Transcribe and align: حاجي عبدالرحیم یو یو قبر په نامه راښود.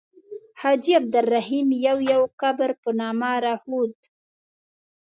حاجي 0.61 0.91
عبدالرحیم 0.99 1.67
یو 1.87 1.97
یو 2.11 2.21
قبر 2.41 2.69
په 2.81 2.89
نامه 2.99 3.29
راښود. 3.43 3.91